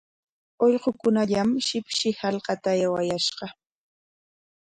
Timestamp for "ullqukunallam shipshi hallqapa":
0.65-2.69